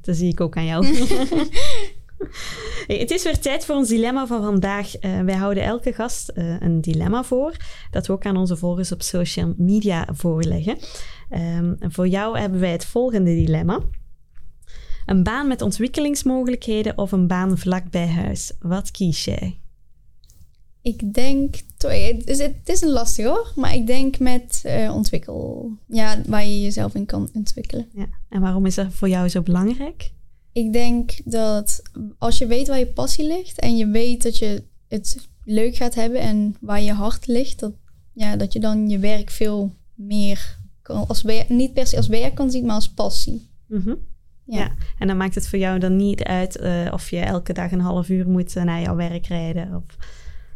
dat 0.00 0.16
zie 0.16 0.28
ik 0.28 0.40
ook 0.40 0.56
aan 0.56 0.64
jou. 0.64 0.86
Het 3.00 3.10
is 3.10 3.22
weer 3.22 3.38
tijd 3.38 3.64
voor 3.64 3.74
ons 3.74 3.88
dilemma 3.88 4.26
van 4.26 4.42
vandaag. 4.42 5.04
Uh, 5.04 5.20
wij 5.20 5.34
houden 5.34 5.62
elke 5.62 5.92
gast 5.92 6.32
uh, 6.34 6.60
een 6.60 6.80
dilemma 6.80 7.24
voor, 7.24 7.56
dat 7.90 8.06
we 8.06 8.12
ook 8.12 8.26
aan 8.26 8.36
onze 8.36 8.56
volgers 8.56 8.92
op 8.92 9.02
social 9.02 9.54
media 9.56 10.08
voorleggen. 10.12 10.78
Um, 11.30 11.76
en 11.78 11.92
voor 11.92 12.08
jou 12.08 12.38
hebben 12.38 12.60
wij 12.60 12.72
het 12.72 12.84
volgende 12.84 13.34
dilemma. 13.34 13.80
Een 15.06 15.22
baan 15.22 15.48
met 15.48 15.62
ontwikkelingsmogelijkheden 15.62 16.98
of 16.98 17.12
een 17.12 17.26
baan 17.26 17.58
vlak 17.58 17.90
bij 17.90 18.08
huis? 18.08 18.52
Wat 18.60 18.90
kies 18.90 19.24
jij? 19.24 19.60
Ik 20.82 21.14
denk, 21.14 21.54
het 21.78 22.28
is, 22.28 22.38
het 22.38 22.68
is 22.68 22.80
een 22.80 22.90
lastig 22.90 23.26
hoor, 23.26 23.52
maar 23.56 23.74
ik 23.74 23.86
denk 23.86 24.18
met 24.18 24.62
uh, 24.66 24.94
ontwikkel. 24.94 25.70
Ja, 25.86 26.20
waar 26.26 26.44
je 26.44 26.60
jezelf 26.60 26.94
in 26.94 27.06
kan 27.06 27.30
ontwikkelen. 27.32 27.88
Ja. 27.92 28.06
En 28.28 28.40
waarom 28.40 28.66
is 28.66 28.74
dat 28.74 28.86
voor 28.90 29.08
jou 29.08 29.28
zo 29.28 29.42
belangrijk? 29.42 30.10
Ik 30.52 30.72
denk 30.72 31.12
dat 31.24 31.82
als 32.18 32.38
je 32.38 32.46
weet 32.46 32.68
waar 32.68 32.78
je 32.78 32.86
passie 32.86 33.26
ligt 33.26 33.58
en 33.58 33.76
je 33.76 33.86
weet 33.86 34.22
dat 34.22 34.38
je 34.38 34.64
het 34.88 35.28
leuk 35.44 35.76
gaat 35.76 35.94
hebben 35.94 36.20
en 36.20 36.56
waar 36.60 36.82
je 36.82 36.92
hart 36.92 37.26
ligt, 37.26 37.60
dat, 37.60 37.72
ja, 38.12 38.36
dat 38.36 38.52
je 38.52 38.60
dan 38.60 38.88
je 38.88 38.98
werk 38.98 39.30
veel 39.30 39.72
meer 39.94 40.58
kan, 40.82 41.06
als 41.06 41.22
werk, 41.22 41.48
niet 41.48 41.72
per 41.72 41.86
se 41.86 41.96
als 41.96 42.08
werk 42.08 42.34
kan 42.34 42.50
zien, 42.50 42.64
maar 42.64 42.74
als 42.74 42.92
passie. 42.92 43.50
Mm 43.68 43.80
-hmm. 43.80 43.98
ja. 44.44 44.58
ja. 44.58 44.72
en 44.98 45.06
dan 45.06 45.16
maakt 45.16 45.34
het 45.34 45.48
voor 45.48 45.58
jou 45.58 45.78
dan 45.78 45.96
niet 45.96 46.22
uit 46.22 46.60
uh, 46.60 46.92
of 46.92 47.10
je 47.10 47.18
elke 47.18 47.52
dag 47.52 47.72
een 47.72 47.80
half 47.80 48.08
uur 48.08 48.28
moet 48.28 48.56
uh, 48.56 48.62
naar 48.62 48.80
jouw 48.80 48.96
werk 48.96 49.26
rijden? 49.26 49.74
Of... 49.74 49.96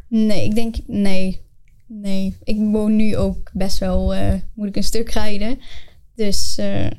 Nee, 0.07 0.43
ik 0.43 0.55
denk 0.55 0.75
nee. 0.87 1.45
Nee, 1.87 2.37
ik 2.43 2.57
woon 2.57 2.95
nu 2.95 3.17
ook 3.17 3.51
best 3.53 3.77
wel, 3.77 4.15
uh, 4.15 4.33
moet 4.53 4.67
ik 4.67 4.75
een 4.75 4.83
stuk 4.83 5.09
rijden. 5.09 5.59
Dus 6.15 6.55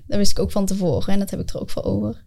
dat 0.07 0.19
wist 0.19 0.31
ik 0.31 0.39
ook 0.39 0.51
van 0.51 0.67
tevoren 0.67 1.13
en 1.13 1.19
dat 1.19 1.31
heb 1.31 1.41
ik 1.41 1.49
er 1.49 1.61
ook 1.61 1.71
voor 1.71 1.83
over. 1.83 2.27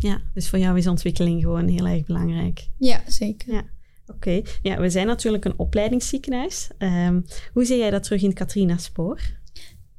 Ja, 0.00 0.20
dus 0.34 0.48
voor 0.48 0.58
jou 0.58 0.78
is 0.78 0.86
ontwikkeling 0.86 1.42
gewoon 1.42 1.68
heel 1.68 1.86
erg 1.86 2.04
belangrijk. 2.04 2.68
Ja, 2.78 3.00
zeker. 3.06 3.52
Ja. 3.52 3.64
Oké, 4.06 4.42
ja, 4.62 4.80
we 4.80 4.90
zijn 4.90 5.06
natuurlijk 5.06 5.44
een 5.44 5.58
opleidingsziekenhuis. 5.58 6.68
Um, 6.78 7.24
hoe 7.52 7.64
zie 7.64 7.78
jij 7.78 7.90
dat 7.90 8.02
terug 8.02 8.22
in 8.22 8.32
Katrina 8.32 8.76
Spoor? 8.76 9.20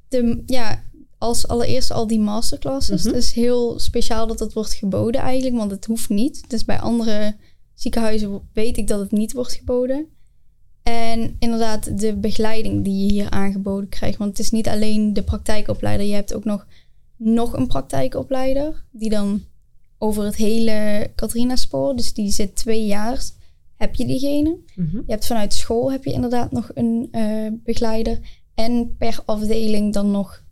De, 0.07 0.43
ja, 0.45 0.83
als 1.17 1.47
allereerst 1.47 1.91
al 1.91 2.07
die 2.07 2.19
masterclasses. 2.19 3.03
Mm 3.03 3.13
Het 3.13 3.23
is 3.23 3.31
heel 3.31 3.79
speciaal 3.79 4.27
dat 4.27 4.39
het 4.39 4.53
wordt 4.53 4.73
geboden 4.73 5.21
eigenlijk, 5.21 5.55
want 5.55 5.71
het 5.71 5.85
hoeft 5.85 6.09
niet. 6.09 6.49
Dus 6.49 6.65
bij 6.65 6.79
andere 6.79 7.35
ziekenhuizen 7.73 8.49
weet 8.53 8.77
ik 8.77 8.87
dat 8.87 8.99
het 8.99 9.11
niet 9.11 9.33
wordt 9.33 9.53
geboden. 9.53 10.07
En 10.83 11.35
inderdaad, 11.39 11.99
de 11.99 12.15
begeleiding 12.15 12.83
die 12.83 13.05
je 13.05 13.11
hier 13.11 13.29
aangeboden 13.29 13.89
krijgt. 13.89 14.17
Want 14.17 14.29
het 14.29 14.39
is 14.39 14.51
niet 14.51 14.67
alleen 14.67 15.13
de 15.13 15.23
praktijkopleider, 15.23 16.05
je 16.05 16.13
hebt 16.13 16.33
ook 16.33 16.43
nog, 16.43 16.67
nog 17.17 17.53
een 17.53 17.67
praktijkopleider 17.67 18.85
die 18.91 19.09
dan 19.09 19.43
over 20.03 20.23
het 20.23 20.35
hele 20.35 21.09
Katrina-spoor. 21.15 21.95
Dus 21.95 22.13
die 22.13 22.31
zit 22.31 22.55
twee 22.55 22.85
jaar, 22.85 23.21
heb 23.77 23.95
je 23.95 24.05
diegene. 24.05 24.57
Mhm. 24.75 24.95
Je 24.95 25.11
hebt 25.11 25.25
vanuit 25.25 25.53
school 25.53 25.91
heb 25.91 26.03
je 26.03 26.11
inderdaad 26.11 26.51
nog 26.51 26.71
een 26.73 27.07
uh, 27.11 27.47
begeleider. 27.63 28.19
En 28.53 28.95
per 28.97 29.19
afdeling 29.25 29.93
dan 29.93 30.11
nog, 30.11 30.43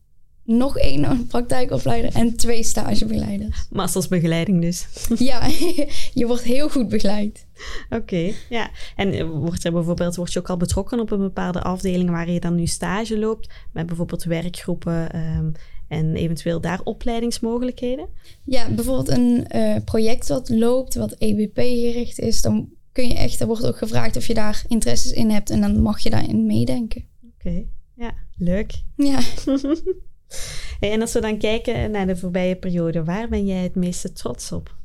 nog 0.43 0.77
één 0.77 1.27
praktijkopleider 1.27 2.15
en 2.15 2.35
twee 2.35 2.63
stagebegeleiders. 2.63 3.67
Mastersbegeleiding 3.69 4.61
dus. 4.61 4.87
ja, 5.29 5.47
je 6.19 6.25
wordt 6.27 6.43
heel 6.43 6.69
goed 6.69 6.89
begeleid. 6.89 7.45
Oké, 7.89 8.31
ja. 8.49 8.69
En 8.95 9.29
wordt 9.29 9.63
er 9.63 9.71
bijvoorbeeld, 9.71 10.15
word 10.15 10.33
je 10.33 10.39
ook 10.39 10.49
al 10.49 10.57
betrokken 10.57 10.99
op 10.99 11.11
een 11.11 11.19
bepaalde 11.19 11.61
afdeling 11.61 12.09
waar 12.09 12.29
je 12.29 12.39
dan 12.39 12.55
nu 12.55 12.67
stage 12.67 13.19
loopt, 13.19 13.49
met 13.73 13.85
bijvoorbeeld 13.85 14.23
werkgroepen 14.23 15.15
um, 15.15 15.53
en 15.89 16.15
eventueel 16.15 16.61
daar 16.61 16.81
opleidingsmogelijkheden? 16.83 18.07
Ja, 18.43 18.69
bijvoorbeeld 18.69 19.09
een 19.09 19.47
uh, 19.55 19.75
project 19.85 20.27
wat 20.27 20.49
loopt, 20.49 20.95
wat 20.95 21.11
EBP 21.11 21.57
gericht 21.57 22.19
is, 22.19 22.41
dan 22.41 22.69
kun 22.91 23.07
je 23.07 23.13
echt, 23.13 23.39
er 23.39 23.47
wordt 23.47 23.65
ook 23.65 23.77
gevraagd 23.77 24.17
of 24.17 24.27
je 24.27 24.33
daar 24.33 24.63
interesses 24.67 25.11
in 25.11 25.29
hebt 25.29 25.49
en 25.49 25.61
dan 25.61 25.81
mag 25.81 25.99
je 25.99 26.09
daarin 26.09 26.45
meedenken. 26.45 27.03
Oké, 27.33 27.65
ja, 27.93 28.13
leuk. 28.37 28.83
Ja. 28.95 29.19
en 30.93 31.01
als 31.01 31.13
we 31.13 31.21
dan 31.21 31.37
kijken 31.37 31.91
naar 31.91 32.07
de 32.07 32.15
voorbije 32.15 32.55
periode, 32.55 33.03
waar 33.03 33.29
ben 33.29 33.45
jij 33.45 33.63
het 33.63 33.75
meeste 33.75 34.11
trots 34.11 34.51
op? 34.51 34.77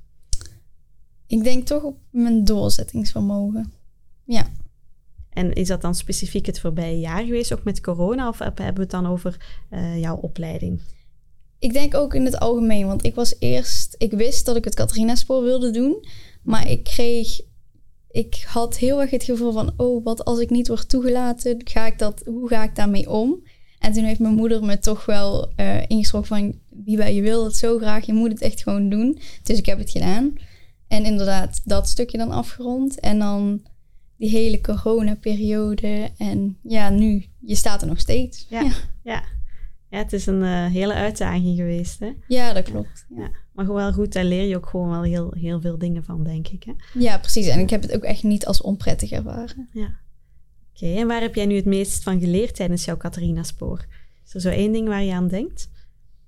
Ik 1.26 1.44
denk 1.44 1.66
toch 1.66 1.82
op 1.82 1.98
mijn 2.10 2.44
doorzettingsvermogen. 2.44 3.72
Ja. 4.24 4.46
En 5.34 5.52
is 5.52 5.68
dat 5.68 5.80
dan 5.80 5.94
specifiek 5.94 6.46
het 6.46 6.60
voorbije 6.60 6.98
jaar 6.98 7.24
geweest, 7.24 7.52
ook 7.52 7.64
met 7.64 7.80
corona, 7.80 8.28
of 8.28 8.38
hebben 8.38 8.74
we 8.74 8.80
het 8.80 8.90
dan 8.90 9.06
over 9.06 9.36
uh, 9.70 10.00
jouw 10.00 10.16
opleiding? 10.16 10.80
Ik 11.58 11.72
denk 11.72 11.94
ook 11.94 12.14
in 12.14 12.24
het 12.24 12.38
algemeen, 12.38 12.86
want 12.86 13.04
ik 13.04 13.14
was 13.14 13.34
eerst, 13.38 13.94
ik 13.98 14.12
wist 14.12 14.46
dat 14.46 14.56
ik 14.56 14.64
het 14.64 14.74
Catharina-spoor 14.74 15.42
wilde 15.42 15.70
doen, 15.70 16.06
maar 16.42 16.70
ik 16.70 16.84
kreeg, 16.84 17.40
ik 18.10 18.44
had 18.46 18.78
heel 18.78 19.00
erg 19.00 19.10
het 19.10 19.24
gevoel 19.24 19.52
van, 19.52 19.72
oh, 19.76 20.04
wat 20.04 20.24
als 20.24 20.38
ik 20.38 20.50
niet 20.50 20.68
word 20.68 20.88
toegelaten, 20.88 21.60
ga 21.64 21.86
ik 21.86 21.98
dat, 21.98 22.22
hoe 22.24 22.48
ga 22.48 22.62
ik 22.62 22.76
daarmee 22.76 23.10
om? 23.10 23.42
En 23.78 23.92
toen 23.92 24.04
heeft 24.04 24.20
mijn 24.20 24.34
moeder 24.34 24.64
me 24.64 24.78
toch 24.78 25.04
wel 25.04 25.52
uh, 25.56 25.82
ingeschrokken 25.86 26.36
van, 26.36 26.58
Biba, 26.70 27.04
je 27.04 27.22
wil 27.22 27.44
het 27.44 27.56
zo 27.56 27.78
graag, 27.78 28.06
je 28.06 28.12
moet 28.12 28.32
het 28.32 28.40
echt 28.40 28.62
gewoon 28.62 28.88
doen. 28.88 29.18
Dus 29.42 29.58
ik 29.58 29.66
heb 29.66 29.78
het 29.78 29.90
gedaan. 29.90 30.32
En 30.88 31.04
inderdaad, 31.04 31.60
dat 31.64 31.88
stukje 31.88 32.18
dan 32.18 32.30
afgerond. 32.30 33.00
En 33.00 33.18
dan 33.18 33.62
die 34.16 34.30
hele 34.30 34.60
corona-periode. 34.60 36.10
En 36.18 36.58
ja, 36.62 36.90
nu, 36.90 37.24
je 37.40 37.54
staat 37.54 37.82
er 37.82 37.88
nog 37.88 38.00
steeds. 38.00 38.46
Ja, 38.48 38.62
ja. 39.02 39.22
ja. 39.90 39.98
het 39.98 40.12
is 40.12 40.26
een 40.26 40.42
uh, 40.42 40.66
hele 40.66 40.94
uitdaging 40.94 41.56
geweest, 41.56 41.98
hè? 41.98 42.12
Ja, 42.28 42.52
dat 42.52 42.64
klopt. 42.64 43.06
Ja. 43.16 43.30
Maar 43.52 43.74
wel 43.74 43.92
goed, 43.92 44.12
daar 44.12 44.24
leer 44.24 44.48
je 44.48 44.56
ook 44.56 44.66
gewoon 44.66 44.88
wel 44.88 45.02
heel, 45.02 45.32
heel 45.32 45.60
veel 45.60 45.78
dingen 45.78 46.04
van, 46.04 46.24
denk 46.24 46.48
ik, 46.48 46.64
hè? 46.64 46.72
Ja, 46.98 47.18
precies. 47.18 47.46
En 47.46 47.60
ik 47.60 47.70
heb 47.70 47.82
het 47.82 47.94
ook 47.94 48.02
echt 48.02 48.22
niet 48.22 48.46
als 48.46 48.60
onprettig 48.60 49.10
ervaren. 49.10 49.68
Ja. 49.72 50.02
Oké, 50.74 50.94
en 50.94 51.06
waar 51.06 51.20
heb 51.20 51.34
jij 51.34 51.46
nu 51.46 51.56
het 51.56 51.64
meest 51.64 52.02
van 52.02 52.20
geleerd 52.20 52.54
tijdens 52.54 52.84
jouw 52.84 52.96
Catharina-spoor? 52.96 53.86
Is 54.26 54.34
er 54.34 54.40
zo 54.40 54.48
één 54.48 54.72
ding 54.72 54.88
waar 54.88 55.02
je 55.02 55.12
aan 55.12 55.28
denkt? 55.28 55.70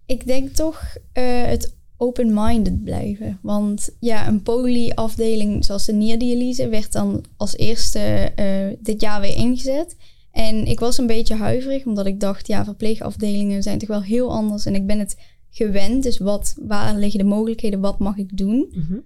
Ik 0.07 0.27
denk 0.27 0.51
toch 0.51 0.83
uh, 1.15 1.43
het 1.45 1.76
open-minded 1.97 2.85
blijven. 2.85 3.39
Want 3.43 3.91
ja, 4.01 4.29
een 4.29 4.43
polyafdeling 4.43 5.65
zoals 5.65 5.85
de 5.85 5.93
nierdialyse 5.93 6.69
werd 6.69 6.93
dan 6.93 7.25
als 7.37 7.57
eerste 7.57 8.33
uh, 8.41 8.77
dit 8.81 9.01
jaar 9.01 9.21
weer 9.21 9.37
ingezet. 9.37 9.97
En 10.33 10.67
ik 10.67 10.81
was 10.81 10.99
een 10.99 11.07
beetje 11.07 11.35
huiverig, 11.35 11.85
omdat 11.85 12.07
ik 12.07 12.21
dacht, 12.21 12.47
ja, 12.47 12.65
verpleegafdelingen 12.65 13.63
zijn 13.63 13.79
toch 13.79 13.89
wel 13.89 14.03
heel 14.03 14.33
anders. 14.33 14.67
En 14.67 14.75
ik 14.75 14.87
ben 14.87 14.99
het 14.99 15.17
gewend, 15.51 16.03
dus 16.03 16.19
wat, 16.19 16.55
waar 16.61 16.97
liggen 16.97 17.19
de 17.19 17.25
mogelijkheden, 17.25 17.81
wat 17.81 17.99
mag 17.99 18.17
ik 18.17 18.37
doen? 18.37 18.73
Mm 18.73 18.85
-hmm. 18.89 19.05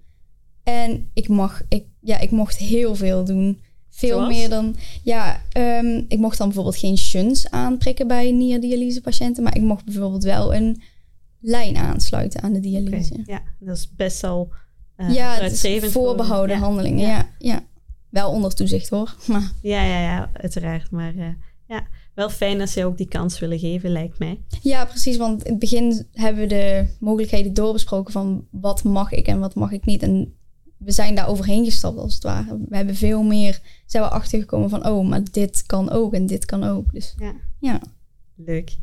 En 0.63 1.09
ik, 1.13 1.27
mag, 1.27 1.61
ik, 1.69 1.85
ja, 1.99 2.19
ik 2.19 2.31
mocht 2.31 2.57
heel 2.57 2.95
veel 2.95 3.23
doen. 3.25 3.59
Veel 3.89 4.17
Zoals? 4.17 4.35
meer 4.35 4.49
dan, 4.49 4.75
ja, 5.03 5.41
um, 5.57 6.05
ik 6.07 6.17
mocht 6.17 6.37
dan 6.37 6.47
bijvoorbeeld 6.47 6.77
geen 6.77 6.97
shunts 6.97 7.49
aanprikken 7.49 8.07
bij 8.07 8.31
nierdialyse 8.31 9.01
patiënten, 9.01 9.43
maar 9.43 9.55
ik 9.55 9.61
mocht 9.61 9.85
bijvoorbeeld 9.85 10.23
wel 10.23 10.55
een 10.55 10.81
lijn 11.41 11.77
aansluiten 11.77 12.41
aan 12.41 12.53
de 12.53 12.59
dialyse. 12.59 13.13
Okay, 13.13 13.23
ja, 13.25 13.41
dat 13.59 13.77
is 13.77 13.95
best 13.95 14.21
wel 14.21 14.53
uh, 14.97 15.13
ja, 15.13 15.33
het 15.33 15.63
is 15.63 15.91
voorbehouden 15.91 16.55
ja. 16.55 16.61
handelingen. 16.61 17.07
Ja. 17.07 17.29
ja. 17.37 17.63
wel 18.09 18.31
onder 18.31 18.55
toezicht 18.55 18.89
hoor. 18.89 19.15
Maar. 19.27 19.51
Ja, 19.61 19.83
ja, 19.83 20.01
ja, 20.01 20.29
uiteraard. 20.33 20.91
Maar 20.91 21.15
uh, 21.15 21.27
ja, 21.67 21.87
wel 22.13 22.29
fijn 22.29 22.57
dat 22.57 22.69
ze 22.69 22.85
ook 22.85 22.97
die 22.97 23.07
kans 23.07 23.39
willen 23.39 23.59
geven, 23.59 23.89
lijkt 23.89 24.19
mij. 24.19 24.41
Ja, 24.61 24.85
precies. 24.85 25.17
Want 25.17 25.43
in 25.43 25.51
het 25.51 25.59
begin 25.59 26.07
hebben 26.13 26.41
we 26.41 26.47
de 26.47 26.85
mogelijkheden 26.99 27.53
doorbesproken 27.53 28.13
van 28.13 28.47
wat 28.51 28.83
mag 28.83 29.11
ik 29.11 29.27
en 29.27 29.39
wat 29.39 29.55
mag 29.55 29.71
ik 29.71 29.85
niet. 29.85 30.03
En 30.03 30.33
we 30.77 30.91
zijn 30.91 31.15
daar 31.15 31.27
overheen 31.27 31.65
gestapt 31.65 31.97
als 31.97 32.13
het 32.13 32.23
ware. 32.23 32.57
We 32.69 32.75
hebben 32.75 32.95
veel 32.95 33.23
meer, 33.23 33.61
zijn 33.85 34.03
we 34.03 34.09
achtergekomen 34.09 34.69
van 34.69 34.87
oh, 34.87 35.07
maar 35.07 35.23
dit 35.31 35.65
kan 35.65 35.89
ook 35.89 36.13
en 36.13 36.25
dit 36.25 36.45
kan 36.45 36.63
ook. 36.63 36.93
Dus 36.93 37.15
ja, 37.17 37.33
ja. 37.59 37.81
leuk. 38.35 38.77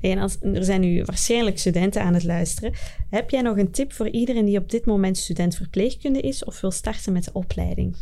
En 0.00 0.18
als, 0.18 0.36
er 0.40 0.64
zijn 0.64 0.80
nu 0.80 1.04
waarschijnlijk 1.04 1.58
studenten 1.58 2.02
aan 2.02 2.14
het 2.14 2.24
luisteren. 2.24 2.72
Heb 3.10 3.30
jij 3.30 3.40
nog 3.40 3.56
een 3.56 3.70
tip 3.70 3.92
voor 3.92 4.08
iedereen 4.08 4.44
die 4.44 4.58
op 4.58 4.70
dit 4.70 4.86
moment 4.86 5.16
student 5.16 5.56
verpleegkunde 5.56 6.20
is 6.20 6.44
of 6.44 6.60
wil 6.60 6.70
starten 6.70 7.12
met 7.12 7.24
de 7.24 7.32
opleiding? 7.32 7.96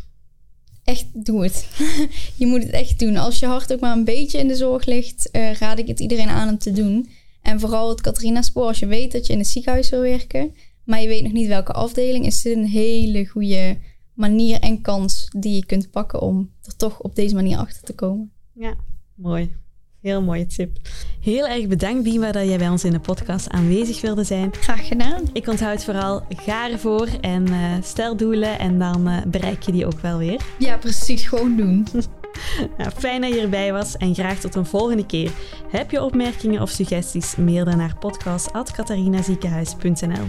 echt 0.84 1.06
doe 1.26 1.42
het. 1.42 1.68
je 2.40 2.46
moet 2.46 2.62
het 2.62 2.72
echt 2.72 2.98
doen. 2.98 3.16
Als 3.16 3.38
je 3.38 3.46
hart 3.46 3.72
ook 3.72 3.80
maar 3.80 3.96
een 3.96 4.04
beetje 4.04 4.38
in 4.38 4.48
de 4.48 4.56
zorg 4.56 4.84
ligt, 4.84 5.28
uh, 5.32 5.52
raad 5.52 5.78
ik 5.78 5.86
het 5.86 6.00
iedereen 6.00 6.28
aan 6.28 6.48
om 6.48 6.58
te 6.58 6.72
doen. 6.72 7.08
En 7.42 7.60
vooral 7.60 7.88
het 7.88 8.00
Catharina-spoor, 8.00 8.66
als 8.66 8.78
je 8.78 8.86
weet 8.86 9.12
dat 9.12 9.26
je 9.26 9.32
in 9.32 9.38
het 9.38 9.48
ziekenhuis 9.48 9.90
wil 9.90 10.00
werken, 10.00 10.54
maar 10.84 11.00
je 11.00 11.08
weet 11.08 11.22
nog 11.22 11.32
niet 11.32 11.48
welke 11.48 11.72
afdeling, 11.72 12.26
is 12.26 12.42
dit 12.42 12.56
een 12.56 12.66
hele 12.66 13.26
goede 13.26 13.78
manier 14.14 14.60
en 14.60 14.80
kans 14.80 15.28
die 15.36 15.54
je 15.54 15.66
kunt 15.66 15.90
pakken 15.90 16.20
om 16.20 16.50
er 16.62 16.76
toch 16.76 17.00
op 17.00 17.14
deze 17.14 17.34
manier 17.34 17.56
achter 17.56 17.82
te 17.82 17.94
komen. 17.94 18.32
Ja, 18.52 18.74
mooi. 19.14 19.61
Heel 20.02 20.22
mooie 20.22 20.46
tip. 20.46 20.78
Heel 21.20 21.46
erg 21.46 21.66
bedankt, 21.66 22.02
Bima, 22.02 22.32
dat 22.32 22.46
jij 22.46 22.58
bij 22.58 22.68
ons 22.68 22.84
in 22.84 22.92
de 22.92 23.00
podcast 23.00 23.48
aanwezig 23.48 24.00
wilde 24.00 24.24
zijn. 24.24 24.50
Graag 24.60 24.88
gedaan. 24.88 25.22
Ik 25.32 25.46
onthoud 25.46 25.84
vooral, 25.84 26.22
ga 26.28 26.70
ervoor 26.70 27.08
en 27.20 27.48
uh, 27.48 27.72
stel 27.82 28.16
doelen 28.16 28.58
en 28.58 28.78
dan 28.78 29.08
uh, 29.08 29.16
bereik 29.26 29.62
je 29.62 29.72
die 29.72 29.86
ook 29.86 30.00
wel 30.00 30.18
weer. 30.18 30.40
Ja, 30.58 30.76
precies. 30.76 31.26
Gewoon 31.26 31.56
doen. 31.56 31.86
nou, 32.78 32.90
fijn 32.90 33.20
dat 33.20 33.34
je 33.34 33.40
erbij 33.40 33.72
was 33.72 33.96
en 33.96 34.14
graag 34.14 34.40
tot 34.40 34.54
een 34.54 34.66
volgende 34.66 35.06
keer. 35.06 35.30
Heb 35.70 35.90
je 35.90 36.02
opmerkingen 36.02 36.62
of 36.62 36.70
suggesties? 36.70 37.36
Mail 37.36 37.64
dan 37.64 37.76
naar 37.76 37.98
podcast.catharinaziekenhuis.nl 37.98 40.26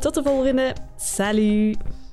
Tot 0.00 0.14
de 0.14 0.22
volgende. 0.22 0.74
Salut! 0.96 2.05